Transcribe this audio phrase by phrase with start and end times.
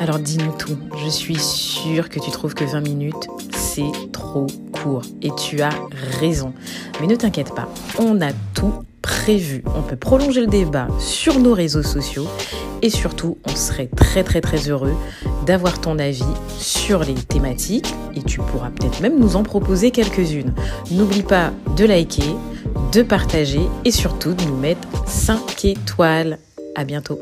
[0.00, 0.76] Alors dis-nous tout.
[1.02, 5.02] Je suis sûre que tu trouves que 20 minutes, c'est trop court.
[5.22, 5.70] Et tu as
[6.20, 6.52] raison.
[7.00, 7.68] Mais ne t'inquiète pas,
[7.98, 9.64] on a tout prévu.
[9.74, 12.26] On peut prolonger le débat sur nos réseaux sociaux.
[12.84, 14.92] Et surtout, on serait très très très heureux
[15.46, 16.22] d'avoir ton avis
[16.58, 17.94] sur les thématiques.
[18.14, 20.52] Et tu pourras peut-être même nous en proposer quelques-unes.
[20.90, 22.36] N'oublie pas de liker,
[22.92, 26.38] de partager et surtout de nous mettre 5 étoiles.
[26.76, 27.18] À bientôt.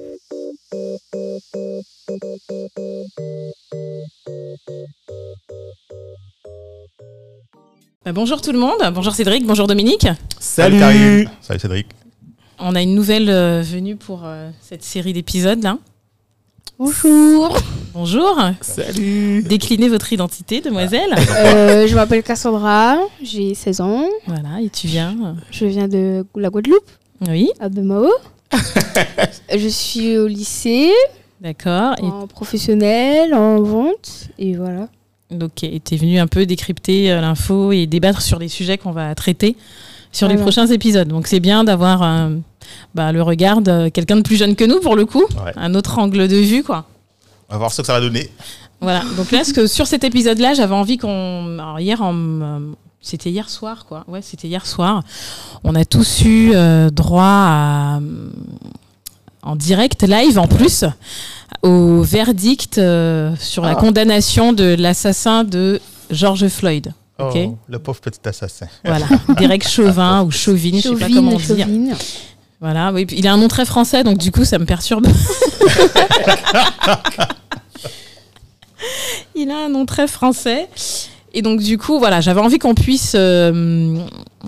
[8.05, 10.09] Bah, bonjour tout le monde, bonjour Cédric, bonjour Dominique.
[10.41, 11.87] Salut, Salut Salut Cédric.
[12.65, 15.79] On a une nouvelle euh, venue pour euh, cette série d'épisodes là.
[16.79, 17.59] Bonjour.
[17.93, 18.39] Bonjour.
[18.61, 21.12] Salut Déclinez votre identité, demoiselle.
[21.39, 24.05] Euh, je m'appelle Cassandra, j'ai 16 ans.
[24.29, 25.37] voilà, et tu viens.
[25.51, 26.89] Je viens de la Guadeloupe,
[27.29, 28.09] Oui, à Bemao.
[29.53, 30.92] je suis au lycée,
[31.41, 31.97] d'accord.
[31.98, 34.89] Et en professionnel, en vente, et voilà.
[35.33, 39.12] donc, tu es venu un peu décrypter l'info et débattre sur les sujets qu'on va
[39.17, 39.56] traiter
[40.12, 41.09] sur les prochains épisodes.
[41.09, 42.37] Donc, c'est bien d'avoir euh,
[42.95, 45.53] bah, le regard de quelqu'un de plus jeune que nous pour le coup, Ouais.
[45.56, 46.84] un autre angle de vue, quoi.
[47.48, 48.31] On va voir ce que ça va donner.
[48.81, 49.03] Voilà.
[49.17, 51.59] Donc là, ce que sur cet épisode-là, j'avais envie qu'on.
[51.59, 52.59] Alors hier, en, euh,
[53.00, 54.05] c'était hier soir, quoi.
[54.09, 55.03] Ouais, c'était hier soir.
[55.65, 58.31] On a tous eu euh, droit à, euh,
[59.43, 60.84] en direct, live en plus,
[61.62, 63.75] au verdict euh, sur la Ah.
[63.77, 66.93] condamnation de l'assassin de George Floyd.
[67.19, 68.67] Oh, le pauvre petit assassin.
[68.84, 69.06] Voilà,
[69.39, 71.67] Derek Chauvin ou Chauvin, je sais pas comment dire.
[71.69, 71.95] Chauvin.
[72.63, 75.05] Voilà, oui, il a un nom très français, donc du coup, ça me perturbe.
[79.35, 80.69] il a un nom très français.
[81.35, 83.99] Et donc, du coup, voilà, j'avais envie qu'on puisse euh,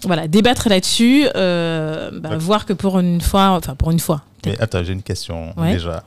[0.04, 2.36] voilà, débattre là-dessus, euh, bah, Ouais.
[2.36, 5.72] voir que pour une fois, enfin, pour une fois, Mais attends, j'ai une question Ouais.
[5.72, 6.04] déjà.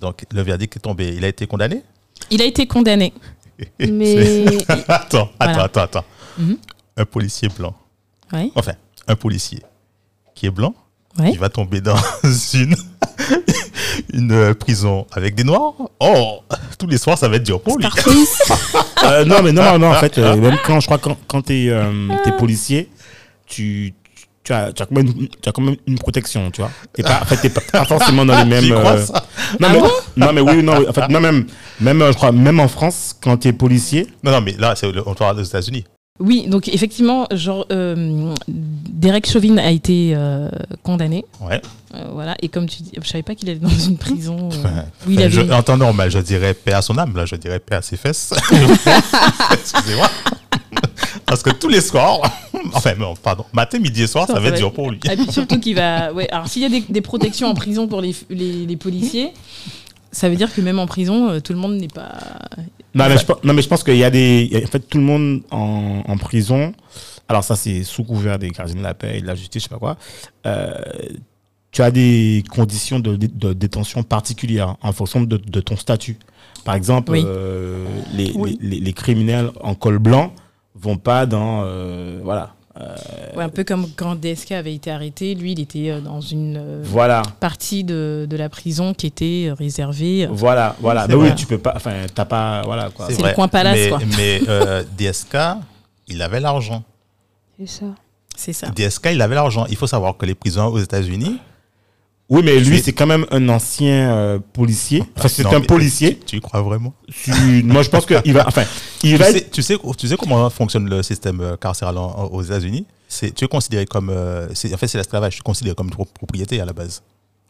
[0.00, 1.14] Donc, le verdict est tombé.
[1.16, 1.82] Il a été condamné?
[2.30, 3.12] Il a été condamné.
[3.80, 4.44] Mais
[4.88, 6.04] Attends, attends, attends, attends.
[6.38, 6.56] Mhm.
[6.96, 7.74] Un policier blanc.
[8.32, 8.72] Ouais, Enfin,
[9.08, 9.60] un policier
[10.34, 10.74] qui est blanc,
[11.18, 11.30] ouais.
[11.32, 11.96] il va tomber dans
[12.54, 12.76] une,
[14.12, 15.74] une euh, prison avec des noirs.
[16.00, 16.40] Oh,
[16.78, 17.86] tous les soirs, ça va être dur pour lui.
[19.02, 21.68] Euh, Non, mais non, non, en fait, euh, même quand je crois quand, quand tu
[21.68, 22.90] es, policier,
[23.46, 23.94] tu,
[24.44, 26.70] tu, as, tu, as quand même une, tu as quand même une protection, tu vois.
[26.92, 28.70] T'es pas, en fait, t'es pas, pas forcément dans les mêmes.
[28.72, 29.24] Euh, ça?
[29.58, 29.80] non, mais,
[30.18, 31.46] non, mais oui, non, oui, en fait, non, même,
[31.80, 34.74] même, euh, je crois, même en France, quand tu es policier, Non, non, mais là,
[34.76, 35.84] c'est on parle des États-Unis.
[36.20, 40.50] Oui, donc effectivement, genre, euh, Derek Chauvin a été euh,
[40.82, 41.24] condamné.
[41.40, 41.62] Ouais.
[41.94, 44.50] Euh, voilà, et comme tu dis, je savais pas qu'il allait dans une prison
[45.06, 45.54] où il je- avait.
[45.54, 47.16] en temps normal, je dirais paix à son âme.
[47.16, 48.34] Là, je dirais paix à ses fesses.
[49.52, 50.10] Excusez-moi.
[51.24, 52.20] Parce que tous les soirs,
[52.74, 52.92] enfin,
[53.22, 55.00] pardon, matin, midi et soir, ça, va être dur pour lui.
[55.10, 56.12] Et puis surtout qu'il va.
[56.12, 59.30] Ouais, alors s'il y a des, des protections en prison pour les, les, les policiers,
[60.12, 62.12] ça veut dire que même en prison, tout le monde n'est pas.
[62.94, 64.62] Non, mais je, pense- non, mais je pense qu'il y a des.
[64.64, 66.72] en fait, tout le monde en, en prison.
[67.28, 69.68] Alors, ça, c'est sous couvert des gardiens de la paix et de la justice, je
[69.68, 69.96] sais pas quoi.
[70.46, 70.74] Euh,
[71.70, 76.16] tu as des conditions de, de- de détention particulières en fonction de, de ton statut.
[76.64, 77.22] Par exemple, Oui.
[77.24, 78.58] euh, les, Oui.
[78.60, 80.34] les, les- les criminels en col blanc
[80.74, 81.62] vont pas dans.
[81.64, 82.54] euh, voilà.
[83.36, 86.56] Ouais, un peu comme quand DSK avait été arrêté, lui, il était euh, dans une
[86.56, 87.22] euh, Voilà.
[87.40, 90.24] partie de, de la prison qui était euh, réservée.
[90.26, 91.06] euh, Voilà, voilà.
[91.08, 91.72] Mais oui, tu peux pas.
[91.76, 92.62] Enfin, t'as pas.
[92.64, 93.06] Voilà, quoi.
[93.08, 93.34] C'est le vrai.
[93.34, 93.98] coin palace, mais, quoi.
[94.16, 95.36] Mais euh, DSK,
[96.08, 96.82] il avait l'argent.
[97.58, 97.86] c'est ça.
[98.36, 98.68] C'est ça.
[98.68, 99.66] DSK, il avait l'argent.
[99.68, 101.38] Il faut savoir que les prisons aux États-Unis,
[102.30, 105.02] Oui, mais lui, c'est quand même un ancien euh, policier.
[105.16, 106.18] Enfin, c'est un policier.
[106.24, 106.94] tu y crois vraiment?
[107.24, 108.46] Tu- Moi, je pense qu'il va.
[108.46, 108.62] Enfin,
[109.02, 109.50] il tu va sais, être.
[109.50, 112.86] tu, sais, tu sais comment fonctionne le système euh, carcéral en- aux États-Unis?
[113.08, 114.10] C'est- Tu es considéré comme.
[114.10, 115.34] euh, en fait, c'est l'esclavage.
[115.34, 117.02] Tu es considéré comme pro- propriété à la base.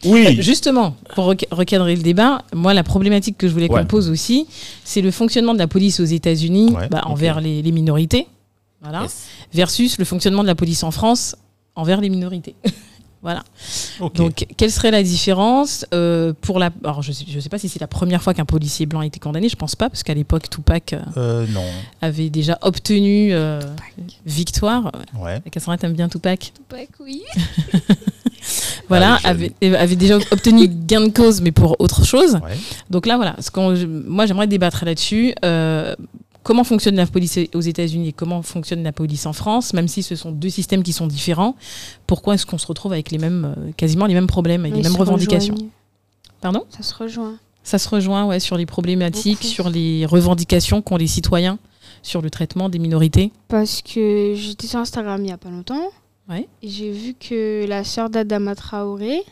[0.06, 0.40] Oui.
[0.40, 3.80] Justement, pour rec- recadrer le débat, moi, la problématique que je voulais Ouais.
[3.82, 4.46] qu'on pose aussi,
[4.82, 8.26] c'est le fonctionnement de la police aux États-Unis Ouais, bah, envers les, les minorités,
[8.80, 9.26] voilà, Yes.
[9.52, 11.36] versus le fonctionnement de la police en France
[11.74, 12.54] envers les minorités.
[13.22, 13.42] voilà.
[14.14, 17.68] Donc, quelle serait la différence euh, pour la Alors, je sais, je sais pas si
[17.68, 19.48] c'est la première fois qu'un policier blanc a été condamné.
[19.50, 21.64] Je pense pas, parce qu'à l'époque, Tupac euh, Euh, non.
[22.00, 23.60] avait déjà obtenu euh,
[24.24, 24.90] victoire.
[25.18, 25.40] Ouais.
[25.52, 26.52] Cassandra, t'aimes bien Tupac?
[26.54, 27.22] Tupac, oui.
[28.88, 32.34] Voilà, Ah, avait, avait déjà obtenu gain de cause, mais pour autre chose.
[32.42, 32.56] Ouais.
[32.88, 33.50] Donc là, voilà, ce
[33.86, 35.34] moi j'aimerais débattre là-dessus.
[35.44, 35.94] Euh,
[36.42, 38.08] comment fonctionne la police aux États-Unis?
[38.08, 41.06] Et comment fonctionne la police en France, même si ce sont deux systèmes qui sont
[41.06, 41.56] différents.
[42.06, 44.82] Pourquoi est-ce qu'on se retrouve avec les mêmes, euh, quasiment les mêmes problèmes et les
[44.82, 45.54] mêmes revendications?
[45.54, 45.70] rejoignent.
[46.40, 46.64] Pardon?
[46.70, 47.36] Ça se rejoint.
[47.62, 49.46] Ça se rejoint ouais, sur les problématiques, Beaucoup.
[49.52, 51.58] sur les revendications qu'ont les citoyens
[52.02, 55.82] sur le traitement des minorités Parce que j'étais sur Instagram il n'y a pas longtemps.
[56.30, 56.48] Ouais.
[56.62, 59.22] Et j'ai vu que la sœur d'Adama Traoré,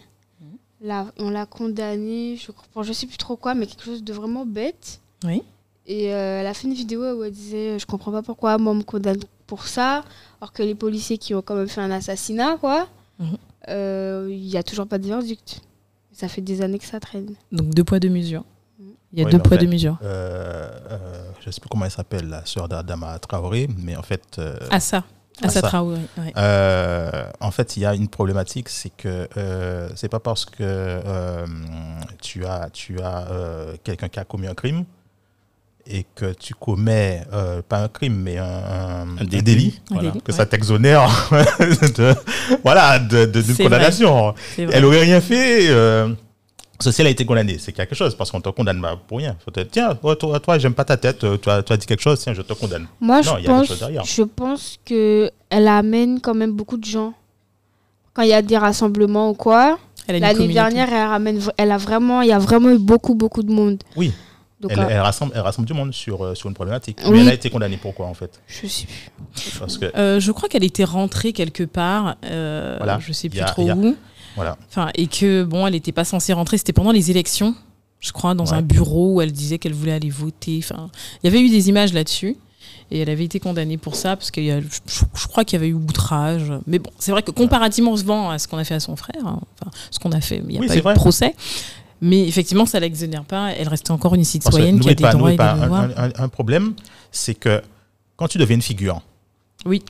[0.82, 2.52] la- on l'a condamnée, je
[2.82, 5.00] je sais plus trop quoi, mais quelque chose de vraiment bête.
[5.24, 5.42] Oui.
[5.90, 8.72] Et euh, elle a fait une vidéo où elle disait Je comprends pas pourquoi moi
[8.72, 10.04] on me condamne pour ça,
[10.40, 12.86] alors que les policiers qui ont quand même fait un assassinat, quoi,
[13.18, 13.36] Mhm.
[13.70, 15.62] euh, il n'y a toujours pas de verdict.
[16.12, 17.34] Ça fait des années que ça traîne.
[17.50, 18.44] Donc deux poids, deux mesures.
[18.78, 18.86] Mhm.
[19.12, 19.96] Il y a Oui, deux poids, fait, deux mesures.
[20.02, 20.98] Euh, euh,
[21.40, 24.56] je ne sais plus comment elle s'appelle, la sœur d'Adama Traoré, mais en fait, euh,
[24.70, 25.04] Ah ça,
[25.42, 25.68] ah ça Assa.
[25.68, 26.00] Traoré.
[26.18, 26.32] ouais.
[26.36, 30.58] euh, en fait, il y a une problématique, c'est que euh, c'est pas parce que
[30.60, 31.46] euh,
[32.20, 34.84] tu as, tu as euh, quelqu'un qui a commis un crime
[35.90, 39.80] et que tu commets euh, pas un crime mais un, un- un délit.
[39.90, 40.36] voilà, que ouais.
[40.36, 41.08] ça t'exonère
[41.96, 42.14] de,
[42.62, 44.34] voilà, de, condamnation.
[44.58, 45.68] Elle aurait rien fait.
[45.70, 46.08] Euh,
[46.80, 49.36] si elle a été condamnée, c'est quelque chose, parce qu'on te condamne pas pour rien.
[49.44, 51.76] Faut te dire, tiens, toi, toi, toi, j'aime pas ta tête, tu as, tu as
[51.76, 52.86] dit quelque chose, tiens, je te condamne.
[53.00, 54.04] Moi, Non, je il y a pense, derrière.
[54.04, 57.14] je pense que elle amène quand même beaucoup de gens.
[58.14, 62.22] Quand il y a des rassemblements ou quoi, l'année dernière, elle ramène, elle a vraiment,
[62.22, 63.82] il y a vraiment eu beaucoup, beaucoup de monde.
[63.96, 64.12] Oui.
[64.60, 66.98] Donc, Elle, euh, elle rassemble, elle rassemble du monde sur, euh, sur une problématique.
[67.04, 67.10] Oui.
[67.12, 68.40] Mais elle a été condamnée pourquoi, en fait?
[68.48, 69.58] Je sais plus.
[69.60, 72.98] Parce que, Euh, je crois qu'elle était rentrée quelque part, euh, Voilà.
[73.00, 73.94] je sais plus a- trop a- où.
[74.34, 74.56] voilà.
[74.68, 76.58] Enfin, et que bon, elle n'était pas censée rentrer.
[76.58, 77.54] C'était pendant les élections,
[78.00, 78.54] je crois, dans Ouais.
[78.54, 80.60] un bureau où elle disait qu'elle voulait aller voter.
[80.62, 80.90] Enfin,
[81.22, 82.36] il y avait eu des images là-dessus.
[82.90, 84.60] Et elle avait été condamnée pour ça, parce que je,
[85.14, 86.50] je crois qu'il y avait eu outrage.
[86.66, 89.26] Mais bon, c'est vrai que comparativement souvent à ce qu'on a fait à son frère,
[89.26, 90.94] hein, enfin, ce qu'on a fait, il n'y a Oui, pas eu vrai.
[90.94, 91.34] de procès.
[92.00, 93.52] Mais effectivement, ça l'exonère pas.
[93.52, 95.82] Elle reste encore une citoyenne qui a des pas, droits et des un, devoirs.
[95.96, 96.74] un- un- un problème,
[97.10, 97.62] c'est que
[98.16, 99.02] quand tu deviens une figure,
[99.66, 99.82] Oui,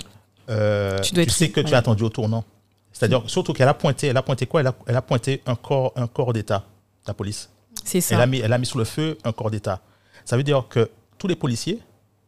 [0.48, 2.44] euh, Tu tu, dois être- sais que tu es attendu au tournant.
[2.92, 4.60] C'est-à-dire, surtout qu'elle a pointé, elle a pointé quoi?
[4.60, 6.64] Elle a, elle a pointé un corps, un corps d'État,
[7.06, 7.50] la police.
[7.84, 8.20] c'est Elle ça.
[8.20, 9.80] a, mis, elle a mis sous le feu un corps d'État.
[10.24, 11.78] Ça veut dire que tous les policiers,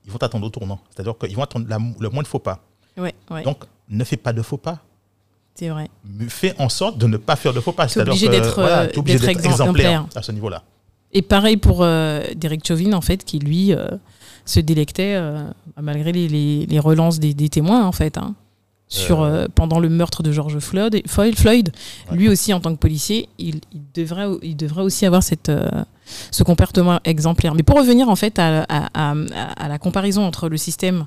[0.05, 0.79] ils vont t'attendre au tournant.
[0.91, 2.61] C'est-à-dire qu'ils vont attendre la- le moins de faux pas.
[2.99, 4.79] Ouais, ouais, Donc, ne fais pas de faux pas.
[5.61, 5.89] C'est vrai.
[6.29, 7.87] Fais en sorte de ne pas faire de faux pas.
[7.87, 9.61] T'es C'est-à-dire obligé que, d'être, voilà, euh, obligé d'être exemplaire.
[9.91, 10.63] exemplaire à ce niveau-là.
[11.13, 13.89] Et pareil pour euh, Derek Chauvin, en fait, qui lui euh,
[14.47, 15.43] se délectait, euh,
[15.81, 18.35] malgré les, les- les relances des, des témoins, en fait, hein,
[18.89, 21.03] sur, pendant le meurtre de George Floyd.
[21.07, 21.71] Floyd,
[22.11, 22.17] Ouais.
[22.17, 25.53] lui aussi, en tant que policier, il, il devrait, il devrait aussi avoir cette,
[26.33, 27.55] ce comportement exemplaire.
[27.55, 29.15] Mais pour revenir, en fait, à, à- à-
[29.65, 31.07] à la comparaison entre le système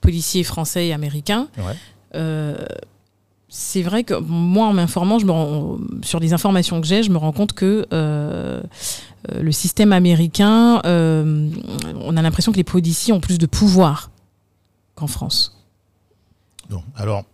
[0.00, 1.74] policier français et américain, Ouais.
[3.58, 7.10] C'est vrai que moi, en m'informant, je me rends- sur les informations que j'ai, je
[7.10, 8.62] me rends compte que euh,
[9.32, 11.48] euh, le système américain, euh,
[12.02, 14.10] on a l'impression que les policiers ont plus de pouvoir
[14.94, 15.56] qu'en France.
[16.68, 17.24] Donc, alors,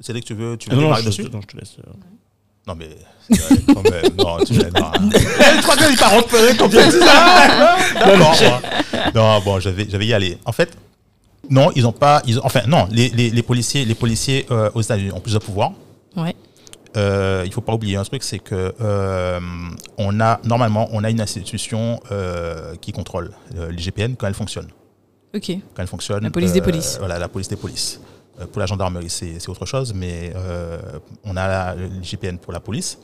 [0.00, 1.56] c'est dès que tu veux, tu Ah veux non, non, je, dessus non, je te
[1.56, 1.76] laisse.
[1.78, 1.90] euh.
[2.66, 2.88] Non, mais
[3.30, 4.12] vrai, quand même.
[4.18, 4.90] Non, tu l'as non.
[5.10, 7.48] Je crois qu'il pas repéré comme tu dit ça.
[7.94, 8.60] D'accord.
[9.14, 10.36] Non, bon, je vais, je vais y aller.
[10.44, 10.76] En fait,
[11.50, 12.22] non, ils ont pas.
[12.26, 15.34] Ils ont, enfin, non, les, les, les policiers, les policiers euh, aux États-Unis ont plus
[15.34, 15.72] de pouvoir.
[16.16, 16.34] Ouais.
[16.96, 19.40] Euh, il faut pas oublier un truc, c'est que euh,
[19.98, 24.68] on a normalement on a une institution euh, qui contrôle euh, l'IGPN quand elle fonctionne.
[25.34, 25.50] Ok.
[25.74, 26.22] Quand elle fonctionne.
[26.24, 26.96] La police des polices.
[26.98, 28.00] Voilà, la police des polices.
[28.40, 30.78] Euh, pour la gendarmerie, c'est autre chose, mais euh,
[31.24, 32.98] on a la- l'IGPN pour la police.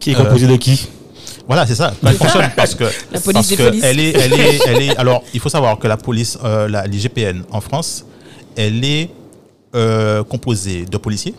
[0.00, 0.88] Qui est composé de qui?
[1.48, 1.92] Voilà, c'est ça.
[2.00, 3.84] Quand elle fonctionne, parce que La police parce des que.
[3.84, 4.96] Elle est, elle est, elle est.
[4.96, 8.04] Alors, il faut savoir que la police, euh, la l'IGPN en France,
[8.56, 9.08] elle est
[9.74, 11.34] euh, composée de policiers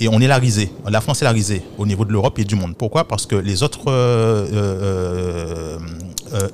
[0.00, 0.70] et on est larisé.
[0.88, 2.74] La France est larisée au niveau de l'Europe et du monde.
[2.76, 3.06] Pourquoi?
[3.08, 5.78] Parce que les autres euh,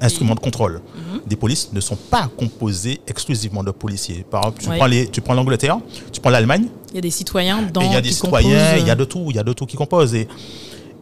[0.01, 1.21] instruments de contrôle Mhm.
[1.27, 4.25] des polices ne sont pas composés exclusivement de policiers.
[4.31, 4.77] Par exemple, tu Ouais.
[4.79, 5.79] prends les, tu prends l'Angleterre,
[6.13, 6.65] tu prends l'Allemagne.
[6.93, 8.95] Il y a des citoyens dans il y a des citoyens, composent, il y a
[8.95, 10.15] de tout, il y a de tout qui compose.
[10.15, 10.27] Et,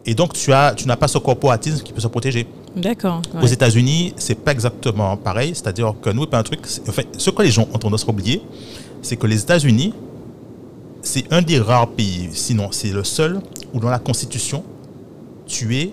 [0.05, 2.47] et donc, tu, as, tu n'as pas ce corporatisme qui peut se protéger.
[2.75, 3.21] D'accord.
[3.41, 3.45] Aux.
[3.45, 5.49] États-Unis, c'est pas exactement pareil.
[5.55, 6.59] C'est-à-dire que nous, un truc.
[6.87, 8.41] Enfin, ce que les gens ont tendance à oublier,
[9.01, 9.93] c'est que les États-Unis,
[11.01, 13.39] c'est un des rares pays, sinon c'est le seul,
[13.73, 14.63] où dans la Constitution,
[15.47, 15.91] tu es,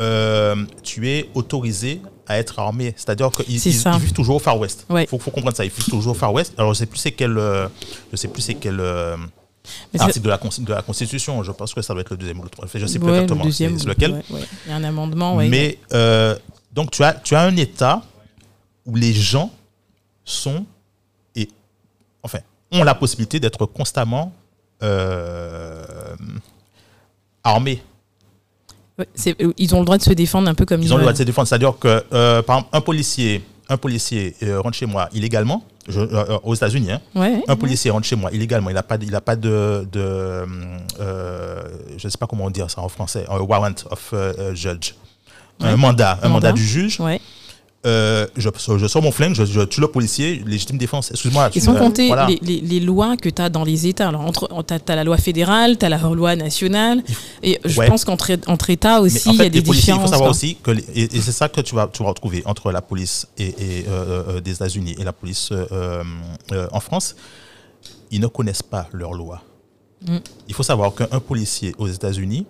[0.00, 2.92] euh, tu es autorisé à être armé.
[2.96, 3.60] C'est-à-dire qu'ils ils-
[4.00, 4.86] vivent toujours au Far West.
[4.88, 5.06] Il Ouais.
[5.06, 5.64] faut, faut comprendre ça.
[5.64, 6.52] Ils vivent toujours au Far West.
[6.58, 7.68] Alors, je sais plus c'est quel, euh,
[8.12, 9.16] je sais plus c'est quel euh,
[9.98, 11.42] article de la, Con- de la Constitution.
[11.42, 12.82] Je pense que ça doit être le deuxième ou le troisième.
[12.82, 13.44] Je sais plus ouais, le exactement.
[13.44, 14.12] deuxième, c'est lequel.
[14.12, 14.44] ouais, ouais.
[14.66, 15.36] Il y a un amendement.
[15.36, 16.36] Mais euh,
[16.72, 18.02] donc tu as, tu as un État
[18.84, 19.50] où les gens
[20.24, 20.64] sont
[21.34, 21.48] et
[22.22, 22.38] enfin
[22.72, 24.32] ont la possibilité d'être constamment
[24.82, 25.84] euh,
[27.44, 27.82] armés.
[28.98, 29.04] Euh,
[29.58, 31.18] ils ont le droit de se défendre un peu comme Ils ont le droit de
[31.18, 31.46] se défendre.
[31.48, 35.64] C'est-à-dire que euh, par exemple un policier, un policier euh, rentre chez moi illégalement.
[35.88, 37.42] je- euh, euh, aux États-Unis, hein, Ouais.
[37.46, 40.44] un policier rentre chez moi illégalement, il n'a pas, de- il a pas de, de
[40.98, 44.12] je ne sais pas comment on dit ça en français, un warrant of
[44.54, 44.94] judge,
[45.60, 46.28] un mandat, un Mandat.
[46.28, 46.98] mandat du juge.
[47.00, 47.20] Ouais.
[47.86, 51.10] Euh, je, je sors mon flingue, je, je tue le policier, légitime défense.
[51.12, 51.50] Excuse-moi.
[51.54, 52.26] Et sans euh, compter voilà.
[52.26, 54.08] les, les- les lois que tu as dans les États.
[54.08, 57.02] Alors, entre, tu as, la loi fédérale, tu as la loi nationale.
[57.42, 57.86] Et je Ouais.
[57.88, 60.00] pense qu'entre entre États aussi, en il fait, y a des policiers, différences.
[60.00, 60.36] Il faut savoir quoi.
[60.36, 62.82] aussi que, les- et, et c'est ça que tu vas, tu vas retrouver entre la
[62.82, 66.02] police et, et, euh, euh, des États-Unis et la police euh,
[66.52, 67.14] euh, en France.
[68.10, 69.42] Ils ne connaissent pas leurs lois.
[70.06, 70.16] Mm.
[70.48, 72.46] Il faut savoir qu'un policier aux États-Unis,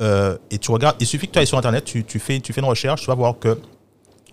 [0.00, 2.52] euh, et tu regardes, il suffit que tu ailles sur Internet, tu, tu fais, tu
[2.52, 3.58] fais une recherche, tu vas voir que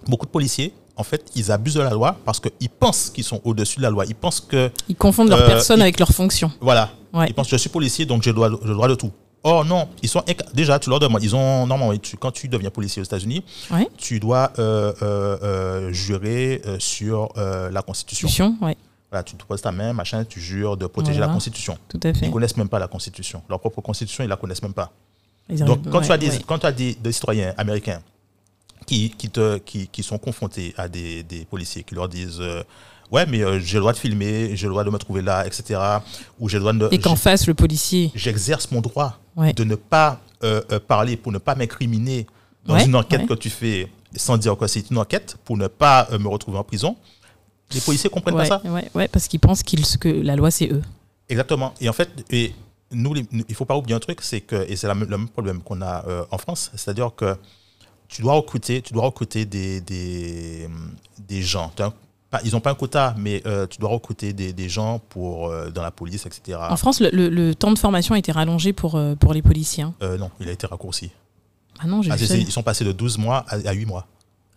[0.10, 3.42] beaucoup de policiers, en fait, ils abusent de la loi parce qu'ils pensent qu'ils sont
[3.44, 4.06] au-dessus de la loi.
[4.06, 6.52] Ils pensent que, Ils confondent leur Euh, personne ils- avec leur fonction.
[6.62, 7.26] voilà, Ouais.
[7.28, 9.12] ils pensent que je suis policier, donc j'ai le droit, le droit de tout.
[9.48, 12.72] Oh non, ils sont déjà, tu leur demandes, ils ont normalement, tu- quand tu deviens
[12.72, 13.88] policier aux États-Unis, Ouais.
[13.98, 18.28] tu dois euh, euh, euh, jurer sur la Constitution.
[18.28, 18.78] Constitution, ouais,
[19.12, 21.28] Voilà, tu te poses ta main, machin, tu jures de protéger Voilà.
[21.28, 21.78] la Constitution.
[21.88, 22.26] tout à fait.
[22.26, 23.42] Ils connaissent même pas la Constitution.
[23.50, 24.92] Leur propre Constitution, ils la connaissent même pas.
[25.48, 26.40] Ils Donc, quand tu as des, ouais.
[26.48, 28.02] quand tu as des, des citoyens américains
[28.86, 32.64] qui, qui, te, qui, qui sont confrontés à des, des policiers qui leur disent euh,
[33.12, 35.46] Ouais, mais euh, j'ai le droit de filmer, j'ai le droit de me trouver là,
[35.46, 35.80] etc.
[36.40, 36.90] Ou j'ai le droit de.
[36.92, 38.12] Et qu'en face, le policier.
[38.16, 39.54] J'exerce mon droit Ouais.
[39.54, 42.26] de ne pas euh, euh, parler pour ne pas m'incriminer
[42.66, 43.28] dans Ouais, une enquête ouais.
[43.28, 46.58] que tu fais sans dire que c'est une enquête pour ne pas euh, me retrouver
[46.58, 46.96] en prison.
[47.74, 48.62] Les policiers comprennent pas ça?
[48.96, 50.82] ouais, parce qu'ils pensent qu'ils- que la loi, c'est eux.
[51.30, 51.74] Exactement.
[51.82, 52.54] Et en fait, et
[52.92, 55.62] nous, les- il faut pas oublier un truc, c'est que, et c'est le même problème
[55.62, 57.36] qu'on a euh, en France, c'est-à-dire que
[58.08, 60.70] tu dois recruter, tu dois recruter des, des,
[61.28, 61.72] des gens.
[61.80, 61.94] Un-
[62.30, 65.48] pas- ils n'ont pas un quota, mais euh, tu dois recruter des, des gens pour,
[65.50, 66.58] euh, dans la police, etc.
[66.70, 69.42] En France, le, le- le temps de formation a été rallongé pour, euh, pour les
[69.42, 69.84] policiers.
[69.84, 69.94] hein.
[70.02, 71.12] Euh, non, il a été raccourci.
[71.80, 74.08] Ah non, j'ai Ah, ils sont passés de 12 mois à, à 8 mois.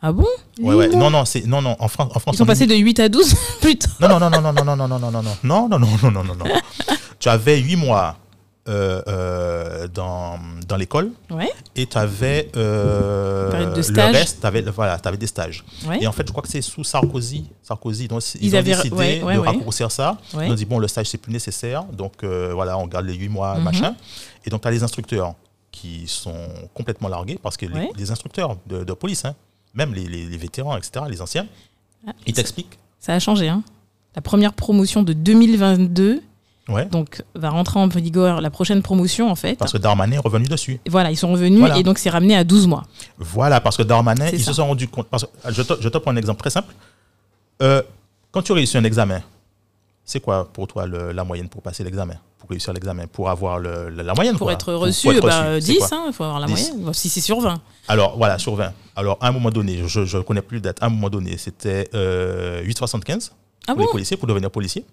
[0.00, 0.24] Ah bon
[0.60, 0.88] Ouais, ouais.
[0.88, 3.00] Non, non, c'est, non, non, en France, en France Ils sont on- passés de 8
[3.00, 3.88] à 12 Putain.
[4.00, 5.98] Non, non, non, non, non, non, non, non, non, non, non, non, non, non, non,
[6.02, 6.44] non, non, non, non.
[7.18, 8.16] Tu avais 8 mois
[8.68, 14.98] euh, euh, dans, dans l'école Ouais, et tu avais euh, le reste, tu avais, voilà,
[15.04, 15.64] avais des stages.
[15.86, 16.02] ouais.
[16.02, 17.46] Et en fait, je crois que c'est sous Sarkozy.
[17.62, 20.18] Sarkozy, donc, ils, Ils ont avaient- décidé ouais, de raccourcir ça.
[20.34, 21.84] Ils ont dit, bon, le stage, c'est plus nécessaire.
[21.84, 23.62] Donc, euh, voilà, on garde les 8 mois, Mhm.
[23.64, 23.94] machin.
[24.44, 25.34] Et donc, tu as les instructeurs
[25.70, 29.34] qui sont complètement largués parce que les- instructeurs de, de police, hein,
[29.74, 31.46] même les, les- les vétérans, etc., les anciens,
[32.06, 32.78] Ah, ils t'expliquent.
[33.00, 33.48] ça a changé.
[33.48, 33.62] Hein.
[34.16, 36.22] La première promotion de 2022
[36.68, 36.84] Ouais.
[36.84, 39.56] donc, va rentrer en vigueur la prochaine promotion, en fait.
[39.56, 40.80] Parce que Darmanin est revenu dessus.
[40.88, 41.78] Voilà, ils sont revenus Voilà.
[41.78, 42.82] et donc c'est ramené à 12 mois.
[43.18, 44.46] Voilà, parce que Darmanin, ils ça.
[44.46, 45.08] se sont rendus compte.
[45.08, 46.74] Parce que, je, te, je te prends un exemple très simple.
[47.62, 47.82] Euh,
[48.30, 49.22] quand tu réussis un examen,
[50.04, 53.58] c'est quoi pour toi le- la moyenne pour passer l'examen Pour réussir l'examen Pour avoir
[53.58, 54.52] le- la, la moyenne Pour quoi?
[54.52, 55.88] être reçu, être bah, reçu, c'est 10, quoi?
[55.92, 56.52] hein, il faut avoir la 10.
[56.52, 56.84] moyenne.
[56.84, 57.60] Bon, si c'est sur 20.
[57.88, 58.72] Alors, voilà, sur 20.
[58.94, 61.36] Alors, à un moment donné, je ne connais plus de date, à un moment donné,
[61.38, 63.30] c'était euh, 8,75
[63.66, 63.82] Ah pour bon?
[63.82, 64.84] les policiers, pour devenir policier.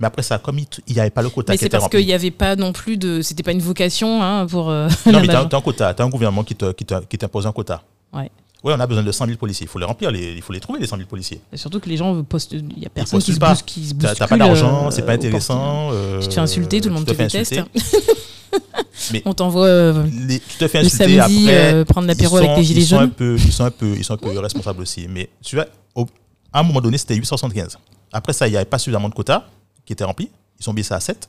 [0.00, 2.04] Mais après ça, comme il n'y avait pas le quota Mais qui c'est parce qu'il
[2.04, 3.22] n'y avait pas non plus de.
[3.22, 4.70] C'était pas une vocation hein, pour.
[4.70, 6.84] euh, Non, mais tu major- as, un quota, tu as un gouvernement qui te- qui
[6.84, 7.82] te- qui t'impose un quota.
[8.12, 8.30] Ouais.
[8.64, 9.64] Oui, on a besoin de 100 000 policiers.
[9.66, 11.40] Il faut les remplir, les- il faut les trouver, les 100 000 policiers.
[11.52, 12.52] Et Surtout que les gens postent.
[12.52, 13.50] Il n'y a personne qui se, pas.
[13.50, 14.18] bouscule, qui se T'as bouscule.
[14.18, 15.90] t'as pas d'argent, euh, c'est pas intéressant.
[15.92, 17.60] euh, Tu te fais insulter, tout le monde te, fais déteste.
[19.12, 21.74] Mais- On t'envoie euh, tu te fais insulter samedi après.
[21.74, 23.10] euh, prendre l'apéro avec les gilets ils sont un jaunes.
[23.10, 25.06] peu, ils sont un peu, ils sont un peu responsables aussi.
[25.08, 26.06] Mais tu vois, au-
[26.52, 27.78] à un moment donné, c'était 875.
[28.12, 29.44] Après ça, il n'y avait pas suffisamment de quotas
[29.86, 30.30] qui étaient remplis.
[30.60, 31.28] Ils sont baissés à 7.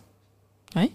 [0.75, 0.91] Ouais.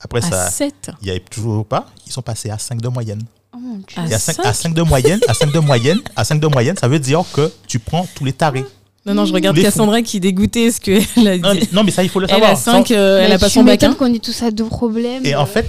[0.00, 0.90] Après À ça, 7.
[1.02, 1.86] il n'y avait toujours pas.
[2.06, 3.22] Ils sont passés à 5 de moyenne.
[3.52, 3.84] Oh mon dieu.
[3.96, 6.38] À Et à 5, cinq à 5 de moyenne, à 5 de moyenne, à 5
[6.38, 8.64] de moyenne, ça veut dire que tu prends tous les tarés.
[9.06, 9.70] Non, non, je regarde Les fous.
[9.70, 11.42] Cassandra qui est dégoûtée ce qu'elle a dit.
[11.42, 12.50] Non mais, non, mais ça, il faut le elle savoir.
[12.50, 13.82] a 5, Sans- elle Mais a pas son bac.
[13.82, 13.94] hein.
[13.98, 15.24] qu'on ait tous à deux problèmes.
[15.24, 15.66] Et en fait,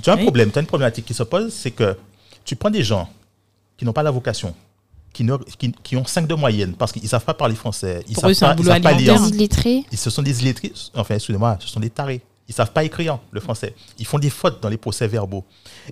[0.00, 0.22] tu as un Oui.
[0.22, 1.96] problème, tu as une problématique qui se pose, c'est que
[2.44, 3.08] tu prends des gens
[3.76, 4.54] qui n'ont pas la vocation,
[5.18, 8.04] qui, ne- qui, qui ont 5 de moyenne, parce qu'ils ne savent pas parler français,
[8.08, 9.14] ils Pour savent pas, ils boulot savent pas lire,
[9.90, 12.20] ils, ce sont des illettrés, enfin, excusez-moi, ce sont des tarés.
[12.46, 13.74] Ils ne savent pas écrire le français.
[13.98, 15.44] Ils font des fautes dans les procès verbaux.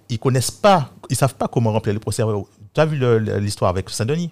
[0.08, 2.48] Ils connaissent pas, ils savent pas comment remplir les procès verbaux.
[2.72, 2.96] Tu as vu
[3.40, 4.30] l'histoire avec Saint-Denis?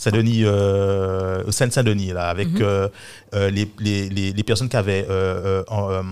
[0.00, 2.62] Saint-Denis, euh, Saint-Denis, là, avec Mhm.
[2.62, 2.88] euh,
[3.34, 6.02] euh, les, les, les, les personnes qui avaient euh, euh, en, euh,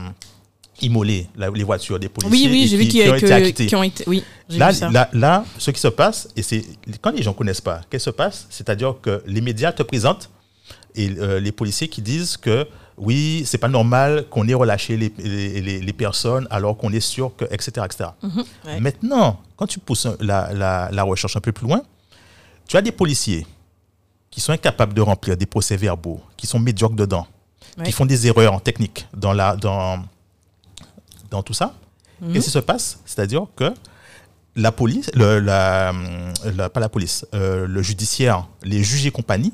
[0.83, 3.13] immolé la- les voitures des policiers Oui, oui, j'ai qui, vu qu'il y qui a
[3.13, 3.67] ont été acquittés.
[3.67, 4.05] qui ont été.
[4.07, 6.65] Oui, j'ai Là, là, là, ce qui se passe, et c'est
[7.01, 8.47] quand les gens ne connaissent pas, qu'est-ce qui se passe?
[8.51, 10.31] C'est-à-dire que les médias te présentent
[10.95, 12.67] et euh, les policiers qui disent que
[12.99, 17.33] oui, c'est pas normal qu'on ait relâché les, les, les- personnes alors qu'on est sûr
[17.37, 17.71] que, etc.
[17.87, 18.11] etc.
[18.23, 18.81] Mhm, ouais.
[18.81, 21.81] Maintenant, quand tu pousses la, la- la recherche un peu plus loin,
[22.69, 23.47] tu as des policiers
[24.31, 27.27] qui sont incapables de remplir des procès verbaux, qui sont médiocres dedans,
[27.79, 27.85] Ouais.
[27.85, 30.03] qui font des erreurs techniques dans, la, dans,
[31.31, 31.75] dans tout ça.
[32.21, 32.33] Mhm.
[32.33, 33.73] Qu'est-ce qui se passe C'est-à-dire que
[34.57, 35.93] la police, le, la,
[36.57, 39.53] la- pas la police, euh, le judiciaire, les juges et compagnie,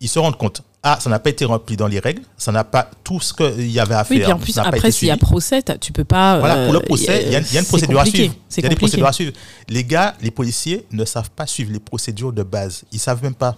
[0.00, 0.62] ils se rendent compte.
[0.82, 3.68] Ah, ça n'a pas été rempli dans les règles, ça n'a pas tout ce qu'il
[3.70, 4.26] y avait à Oui, faire.
[4.26, 6.38] puis en plus, après, s'il y a procès, tu peux pas.
[6.38, 8.34] Voilà, pour le euh, procès, il y a, il y a une procédure à suivre.
[8.56, 9.32] Il y a des procédures à suivre.
[9.68, 12.84] Les gars, les policiers ne savent pas suivre les procédures de base.
[12.92, 13.56] Ils savent même pas.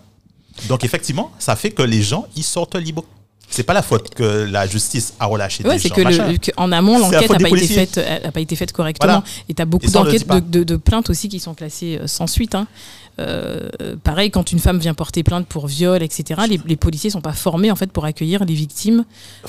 [0.69, 3.05] Donc effectivement, ça fait que les gens, ils sortent libres.
[3.51, 6.27] C'est pas la faute que la justice a relâché Ouais, des c'est gens.
[6.29, 7.77] le, que en amont, C'est l'enquête n'a des pas, été policiers.
[7.87, 9.13] faite, euh, a pas été faite correctement.
[9.21, 9.25] Voilà.
[9.49, 12.27] Et tu as beaucoup d'enquêtes, de, de- de plaintes aussi qui sont classées euh, sans
[12.27, 12.55] suite.
[12.55, 12.67] hein.
[13.21, 13.69] Euh,
[14.05, 17.33] pareil, quand une femme vient porter plainte pour viol, etc., les, les policiers sont pas
[17.33, 19.05] formés en fait pour accueillir les victimes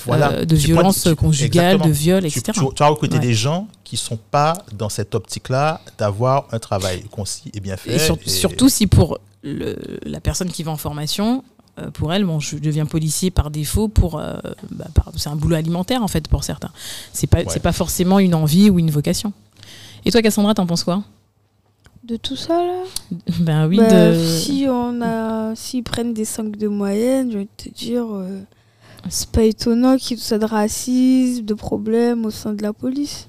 [0.07, 0.31] Voilà.
[0.31, 1.85] euh, de Tu violences tu- conjugales, exactement.
[1.87, 2.43] de viols, etc.
[2.53, 3.21] tu- tu as recruté Ouais.
[3.21, 7.95] des gens qui sont pas dans cette optique-là d'avoir un travail concis et bien fait.
[7.95, 11.43] Et sur- et- surtout si pour le- la personne qui va en formation,
[11.93, 14.35] pour elle, bon, je deviens policier par défaut pour, euh,
[14.71, 16.71] bah, par- c'est un boulot alimentaire en fait pour certains.
[17.13, 17.45] C'est pas, Ouais.
[17.49, 19.33] c'est pas forcément une envie ou une vocation.
[20.05, 21.03] Et toi, Cassandra, t'en penses quoi?
[22.03, 22.83] De tout ça là?
[23.39, 24.19] Ben oui, Bah, de...
[24.23, 28.39] Si on a, s'ils prennent des 5 de moyenne, je vais te dire, euh,
[29.09, 32.61] c'est pas étonnant qu'il y ait tout ça de racisme, de problèmes au sein de
[32.63, 33.28] la police.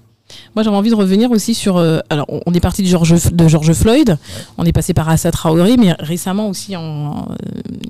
[0.55, 1.77] Moi, j'avais envie de revenir aussi sur.
[1.77, 4.19] euh, alors, on- est parti de George, de George Floyd,
[4.59, 7.35] on est passé par Assa Traoré, mais récemment aussi, en, euh,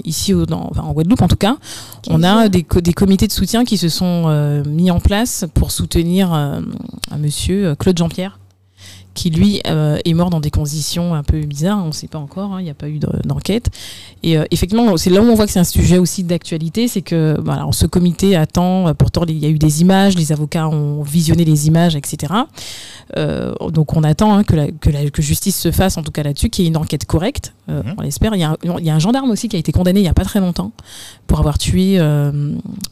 [0.05, 1.57] ici au- dans- enfin, en Guadeloupe en tout cas,
[2.09, 5.45] on a des, co- des comités de soutien qui se sont euh, mis en place
[5.55, 6.61] pour soutenir euh,
[7.11, 8.39] un monsieur, Claude Jean-Pierre,
[9.15, 12.19] qui lui euh, est mort dans des conditions un peu bizarres, on ne sait pas
[12.19, 13.67] encore, hein, il n'y a pas eu de- d'enquête.
[14.23, 17.03] Et euh, effectivement, c'est là où on voit que c'est un sujet aussi d'actualité, c'est
[17.03, 20.69] que voilà, ce comité attend, euh, pourtant il y a eu des images, les avocats
[20.69, 22.33] ont visionné les images, etc.
[23.17, 26.13] Euh, donc on attend hein, que, la, que, la, que justice se fasse, en tout
[26.13, 27.95] cas là-dessus, qu'il y ait une enquête correcte, Mhm.
[27.99, 28.35] on l'espère.
[28.35, 30.03] Il y, a un, il y a un gendarme aussi qui a été condamné il
[30.03, 30.73] n'y a pas très longtemps
[31.29, 32.01] pour avoir tué,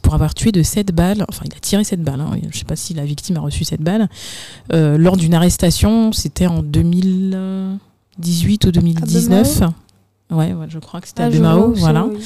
[0.01, 2.53] pour avoir tué de 7 balles, enfin il a tiré 7 balles, hein, je ne
[2.53, 4.07] sais pas si la victime a reçu 7 balles,
[4.71, 9.61] lors d'une arrestation, c'était en 2018 ou 2019.
[10.31, 12.05] Ouais, ouais, je crois que c'était à Ah, Bemao, voilà.
[12.05, 12.17] oui.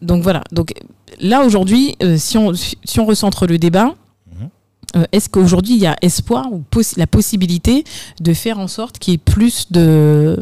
[0.00, 0.42] Donc voilà.
[0.52, 0.72] Donc
[1.20, 3.94] là aujourd'hui, euh, si on si on recentre le débat,
[4.32, 4.48] Mhm.
[4.96, 6.62] euh, est-ce qu'aujourd'hui il y a espoir ou
[6.96, 7.84] la possibilité
[8.20, 10.38] de faire en sorte qu'il y ait plus de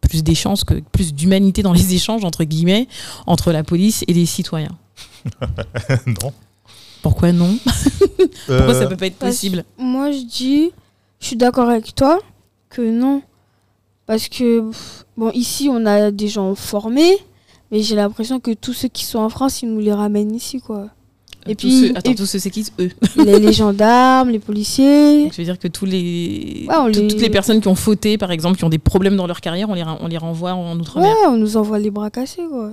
[0.00, 2.88] plus d'échanges, que plus d'humanité dans les échanges entre guillemets
[3.26, 4.76] entre la police et les citoyens?
[6.06, 6.32] Non.
[7.02, 7.56] Pourquoi non?
[8.46, 9.64] Pourquoi ça Euh, peut pas être possible?
[9.78, 10.70] Moi, je dis,
[11.22, 12.18] je suis d'accord avec toi
[12.68, 13.22] que non.
[14.04, 14.62] Parce que,
[15.16, 17.16] bon, ici, on a des gens formés,
[17.70, 20.60] mais j'ai l'impression que tous ceux qui sont en France, ils nous les ramènent ici,
[20.60, 20.88] quoi.
[21.46, 22.90] Et Tous puis- ceux- attends, et- tous ceux c'est qui eux
[23.24, 25.24] les, les gendarmes, les policiers.
[25.24, 28.30] Donc, je veux dire que tous les, Ouais, toutes les personnes qui ont fauté, par
[28.32, 31.08] exemple, qui ont des problèmes dans leur carrière, on les, on les renvoie en outre-mer.
[31.10, 32.72] Ouais, on nous envoie les bras cassés, quoi.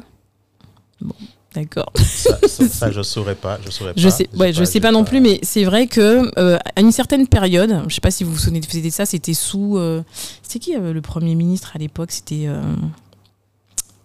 [1.55, 1.91] D'accord.
[1.95, 3.59] ça, ça, ça, je saurais pas.
[3.65, 4.11] Je saurais Je pas.
[4.11, 6.91] sais, ouais, je sais j'ai pas non plus, mais c'est vrai que euh, à une
[6.91, 10.03] certaine période, je sais pas si vous vous souvenez de ça, c'était sous, euh,
[10.43, 12.11] c'était qui euh, le premier ministre à l'époque?
[12.11, 12.61] C'était, euh,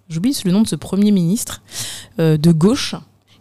[0.08, 1.62] j'oublie le nom de ce premier ministre
[2.18, 2.94] de gauche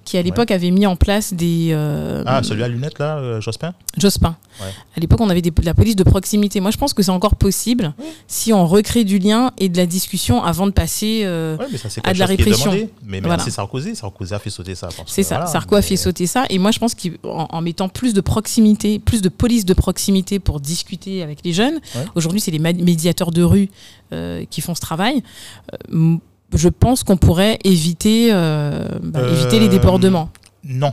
[0.05, 3.39] qui à l'époque avait mis en place des euh, Ah, celui à lunettes là, euh,
[3.41, 3.73] Jospin?
[3.97, 4.35] Jospin.
[4.61, 4.67] Ouais.
[4.97, 6.59] À l'époque, on avait des- de la police de proximité.
[6.59, 7.93] Moi, je pense que c'est encore possible
[8.27, 11.21] si on recrée du lien et de la discussion avant de passer.
[11.23, 12.71] euh, Ouais, mais ça c'est à de la répression.
[12.71, 12.89] demandé.
[13.03, 13.43] Mais, mais Voilà.
[13.43, 13.95] c'est Sarkozy.
[13.95, 14.89] Sarkozy a fait sauter ça.
[15.07, 16.43] C'est ça, voilà, Sarko a fait sauter ça.
[16.49, 20.39] Et moi, je pense qu'en en mettant plus de proximité, plus de police de proximité
[20.39, 21.79] pour discuter avec les jeunes,
[22.15, 23.69] aujourd'hui, c'est les médiateurs de rue
[24.49, 25.23] qui font ce travail.
[26.53, 30.29] Euh, je pense qu'on pourrait éviter, euh, bah, Euh, éviter les débordements.
[30.63, 30.91] Non.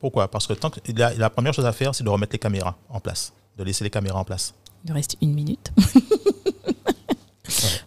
[0.00, 0.28] Pourquoi?
[0.28, 2.76] Parce que tant que, la, la première chose à faire, c'est de remettre les caméras
[2.88, 3.32] en place.
[3.58, 4.54] De laisser les caméras en place.
[4.84, 5.72] Il nous reste une minute.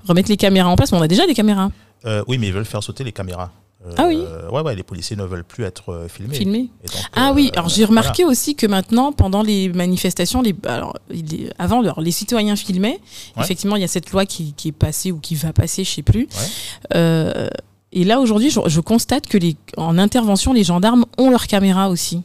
[0.08, 0.91] Remettre les caméras en place.
[0.91, 1.72] mais on a déjà des caméras
[2.06, 3.52] Euh, oui, mais ils veulent faire sauter les caméras.
[3.86, 6.39] Euh, Ah oui Ouais, ouais, les policiers ne veulent plus être euh, filmés.
[6.46, 6.70] donc,
[7.13, 8.02] Ah euh, oui, alors j'ai voilà.
[8.02, 10.98] remarqué aussi que maintenant, pendant les manifestations, les, alors,
[11.60, 13.00] avant, alors, les citoyens filmaient.
[13.38, 13.44] Ouais.
[13.44, 15.91] Effectivement, il y a cette loi qui, qui est passée ou qui va passer, je
[15.91, 16.22] sais plus.
[16.24, 16.48] Ouais.
[16.96, 17.48] Euh,
[17.91, 21.89] et là, aujourd'hui, je, je constate que les, en intervention, les gendarmes ont leur caméra
[21.89, 22.24] aussi.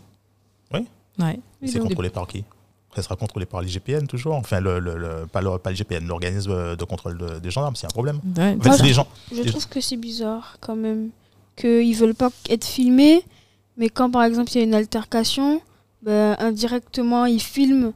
[0.72, 0.86] Oui.
[1.18, 1.38] Ouais.
[1.66, 2.44] C'est contrôlé par qui?
[3.02, 4.34] Sera contrôlé par l'IGPN toujours.
[4.34, 7.86] Enfin, le, le- le- pas, le, pas l'IGPN, l'organisme de contrôle de- des gendarmes, c'est
[7.86, 8.20] un problème.
[8.36, 9.06] Ouais, En fait, Moi, c'est les gens.
[9.32, 11.10] Je Les- trouve que c'est bizarre quand même.
[11.56, 13.22] Qu'ils veulent pas être filmés,
[13.76, 15.60] mais quand par exemple il y a une altercation,
[16.02, 17.92] ben, indirectement ils filment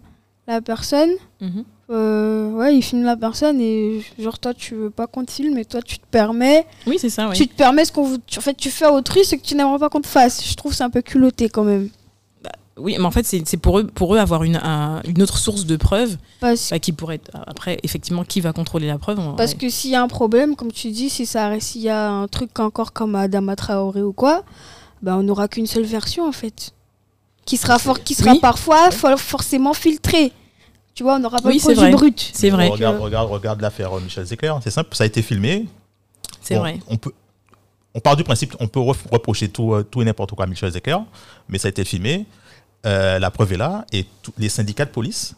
[0.47, 1.11] la personne.
[1.41, 1.65] Mhm.
[1.91, 5.55] Euh, ouais, ils filment la personne et genre toi tu veux pas qu'on te filme,
[5.55, 6.67] mais toi tu te permets.
[6.87, 7.31] Oui, c'est ça.
[7.35, 8.15] Tu te permets ce qu'on.
[8.15, 10.47] En fait, tu fais à autrui ce que tu n'aimerais pas qu'on te fasse.
[10.49, 11.89] Je trouve que c'est un peu culotté quand même.
[12.77, 15.65] Oui, mais en fait, c'est pour eux, pour eux avoir une, un- une autre source
[15.65, 17.31] de preuve Parce, bah, qui pourrait être.
[17.47, 19.59] Après, effectivement, qui va contrôler la preuve on- parce ouais.
[19.59, 22.27] que s'il y a un problème, comme tu dis, si ça s'il y a un
[22.27, 24.43] truc encore comme Adama Traoré ou quoi,
[25.03, 26.73] ben on n'aura qu'une seule version en fait.
[27.47, 28.41] Qui sera, qui sera Oui.
[28.41, 30.33] parfois fo- forcément filtrée.
[30.95, 32.31] Tu vois, on n'aura pas Oui, le c'est produit brut.
[32.33, 34.53] C'est vrai, Regarde, regarde, regarde l'affaire euh, Michel Zecler.
[34.63, 35.67] C'est simple, ça a été filmé.
[36.41, 36.79] c'est Bon, vrai.
[36.89, 37.13] On peut,
[37.95, 40.71] on part du principe, on peut reprocher tout, euh, tout et n'importe quoi à Michel
[40.73, 40.99] Zecker,
[41.49, 42.25] mais ça a été filmé,
[42.87, 45.35] euh, la preuve est là, et tous les syndicats de police,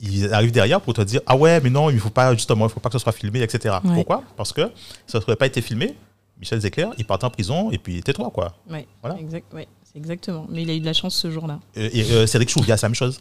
[0.00, 2.70] ils arrivent derrière pour te dire ah ouais, mais non, il faut pas justement, il
[2.70, 3.76] faut pas que ce soit filmé, etc.
[3.84, 3.94] Ouais.
[3.94, 4.22] Pourquoi?
[4.36, 4.70] Parce que
[5.06, 5.94] ça ne serait pas été filmé.
[6.38, 8.54] Michel Zecker, il partait en prison et puis tais-toi quoi.
[8.70, 9.18] Ouais, Voilà.
[9.20, 10.46] exact, ouais, c'est exactement.
[10.48, 11.60] Mais il a eu de la chance ce jour-là.
[11.76, 13.20] Et, et, euh, Cédric Chouviat, c'est la même chose.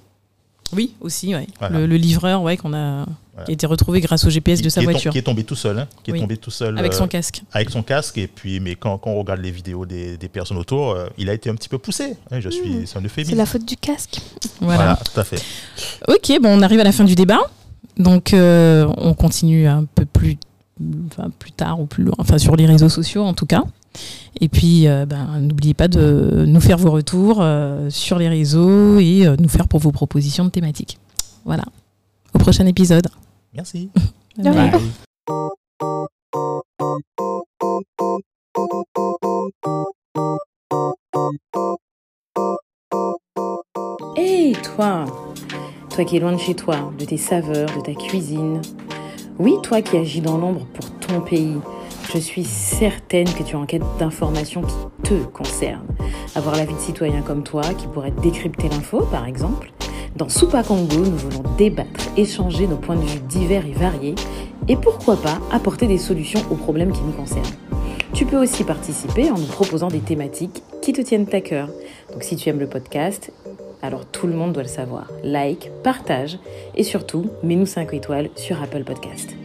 [0.72, 1.48] Oui, aussi, ouais.
[1.60, 1.80] Voilà.
[1.80, 3.06] Le, le livreur, ouais, qu'on a,
[3.40, 3.46] Voilà.
[3.46, 5.22] qui a été retrouvé grâce au GPS de sa qui est tom- voiture, qui est
[5.24, 7.42] tombé tout seul, hein, qui est tombé tout seul avec euh, son casque.
[7.54, 10.58] avec son casque et puis mais quand, quand on regarde les vidéos des, des personnes
[10.58, 12.16] autour, euh, il a été un petit peu poussé.
[12.32, 14.20] hein, je suis, c'est un C'est la faute du casque.
[14.62, 14.78] Voilà.
[14.84, 15.42] Voilà, tout à fait.
[16.08, 17.40] Ok, bon, on arrive à la fin du débat.
[17.98, 20.38] Donc, euh, on continue un peu plus,
[21.12, 23.64] enfin, plus tard ou plus loin, enfin sur les réseaux sociaux en tout cas.
[24.40, 29.00] Et puis, euh, ben, n'oubliez pas de nous faire vos retours euh, sur les réseaux
[29.00, 30.98] et euh, nous faire pour vos propositions de thématiques.
[31.46, 31.64] Voilà.
[32.34, 33.08] Au prochain épisode.
[33.54, 33.90] Merci.
[34.38, 34.54] Rien.
[34.54, 34.82] Bye.
[44.16, 45.06] Hé, toi
[45.90, 48.62] Toi qui es loin de chez toi, de tes saveurs, de ta cuisine.
[49.40, 51.58] Oui, toi qui agis dans l'ombre pour ton pays.
[52.14, 55.88] Je suis certaine que tu es en quête d'informations qui te concernent.
[56.36, 59.72] Avoir la vie de citoyen comme toi, qui pourrait décrypter l'info, par exemple.
[60.16, 64.16] Dans Soupa Congo, nous voulons débattre, échanger nos points de vue divers et variés,
[64.68, 67.46] et pourquoi pas apporter des solutions aux problèmes qui nous concernent.
[68.14, 71.70] Tu peux aussi participer en nous proposant des thématiques qui te tiennent à cœur.
[72.12, 73.32] Donc si tu aimes le podcast,
[73.82, 75.08] alors tout le monde doit le savoir.
[75.24, 76.40] Like, partage
[76.76, 79.36] et surtout, mets-nous 5 étoiles sur Apple Podcast.